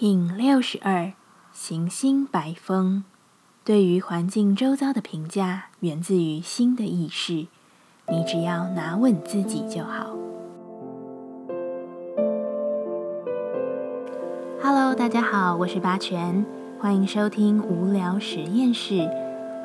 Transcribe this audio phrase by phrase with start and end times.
[0.00, 1.12] King 六十二，
[1.52, 3.04] 行星白风，
[3.62, 7.46] 对于环境周遭的评价源自于新的意识，
[8.08, 10.16] 你只要拿稳自己就好。
[14.62, 16.46] Hello，大家好，我是八全，
[16.78, 19.06] 欢迎收听无聊实验室，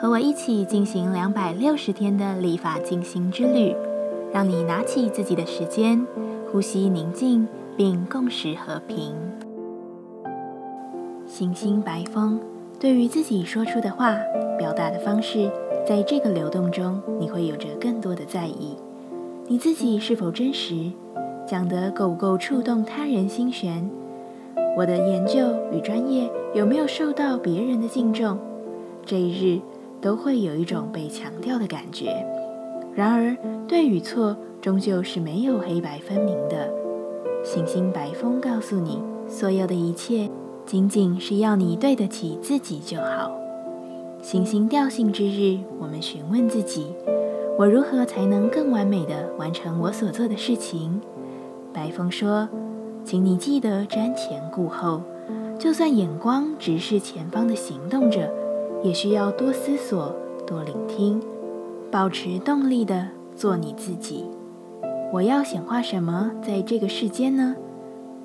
[0.01, 3.73] 和我一起进行两百六十天的立法进行之旅，
[4.33, 6.05] 让你拿起自己的时间，
[6.51, 7.47] 呼吸宁静，
[7.77, 9.15] 并共识和平。
[11.37, 12.39] 行星白风，
[12.79, 14.15] 对于自己说出的话，
[14.57, 15.51] 表达的方式，
[15.85, 18.77] 在这个流动中，你会有着更多的在意。
[19.45, 20.93] 你自己是否真实？
[21.45, 23.89] 讲得够不够触动他人心弦？
[24.77, 25.41] 我的研究
[25.73, 28.37] 与专业有没有受到别人的敬重？
[29.05, 29.59] 这一日
[29.99, 32.25] 都会有一种被强调的感觉。
[32.93, 33.35] 然而，
[33.67, 36.71] 对与错终究是没有黑白分明的。
[37.43, 40.29] 行星白风告诉你，所有的一切。
[40.65, 43.31] 仅仅是要你对得起自己就好。
[44.21, 46.87] 行星调性之日，我们询问自己：
[47.55, 50.99] 我如何才能更完美的完成我所做的事情？
[51.71, 52.49] 白风说
[53.05, 55.03] ：“请你记得瞻前顾后，
[55.59, 58.33] 就算眼光直视前方的行动者，
[58.83, 60.15] 也需要多思索、
[60.47, 61.21] 多聆听，
[61.91, 64.25] 保持动力的做你自己。
[65.13, 67.55] 我要显化什么在这个世间呢？”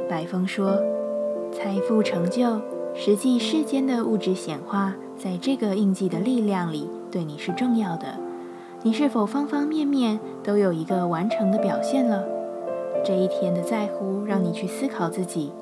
[0.09, 0.81] 白风说。
[1.53, 2.61] 财富成就，
[2.95, 8.07] 实际世间的物质显化，在这个印记的力量里，对你是重要的。
[8.83, 12.25] 你是否方方面面都有一个完成的表现了？
[13.05, 15.53] 这一天的在乎，让你去思考自己：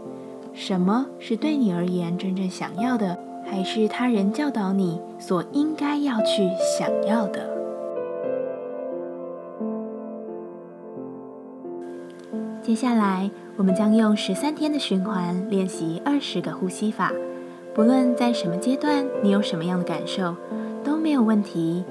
[0.53, 7.58] 什么是对你而言真正想要的，还是他人教导你所应该要去想要的？
[12.69, 13.31] 接下来。
[13.57, 17.11] 我们将用十三天的循环练习二十个呼吸法，
[17.75, 20.37] 不论在什么阶段，你有什么样的感受
[20.85, 21.83] 都没有问题。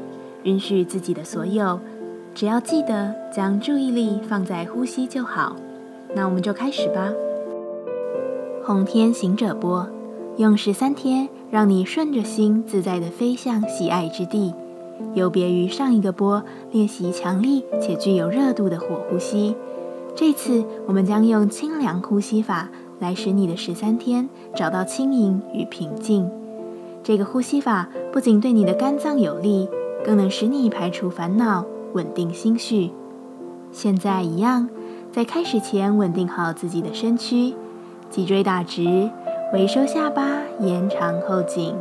[0.44, 1.80] 允许自己的所有，
[2.36, 5.56] 只要记得将注意力放在呼吸就好。
[6.14, 7.12] 那我们就开始吧。
[8.64, 9.90] 红天行者波，
[10.38, 14.54] 用十三天让你顺着心自在的飞向喜爱之地。
[15.16, 19.56] 有别于上一个波，练习强力且具有热度的火呼吸。
[20.20, 26.28] 这次我们将用清凉呼吸法来使你的十三天找到轻盈与平静。
[27.04, 29.70] 这个呼吸法不仅对你的肝脏有利，
[30.04, 31.64] 更能使你排除烦恼，
[31.94, 32.90] 稳定心绪。
[33.72, 34.68] 现在一样，
[35.12, 37.54] 在开始前稳定好自己的身躯，
[38.10, 39.12] 脊椎打直，
[39.54, 40.26] 微收下巴，
[40.60, 41.76] 延长后颈，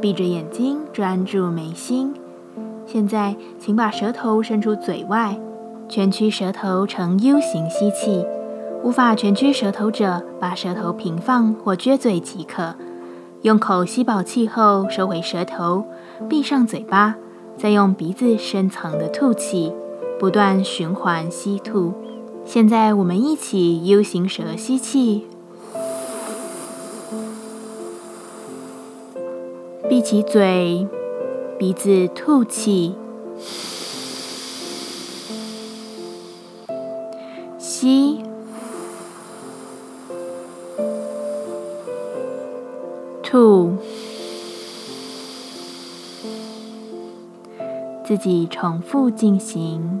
[0.00, 2.14] 闭着眼睛专注眉心。
[2.86, 5.36] 现在，请把舌头伸出嘴外。
[5.88, 8.24] 蜷曲舌头呈 U 型吸气，
[8.82, 12.74] 无法蜷曲舌头者，把舌头平放或撅嘴即可。
[13.42, 15.84] 用口吸饱气后收回舌头，
[16.28, 17.14] 闭上嘴巴，
[17.58, 19.72] 再用鼻子深层的吐气，
[20.18, 21.92] 不断循环吸吐。
[22.44, 25.26] 现在我们一起 U 型舌吸气，
[29.88, 30.88] 闭起嘴，
[31.58, 32.94] 鼻子吐气。
[37.84, 38.24] 吸，
[43.22, 43.76] 吐，
[48.02, 50.00] 自己重复进行。